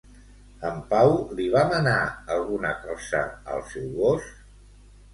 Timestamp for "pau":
0.93-1.13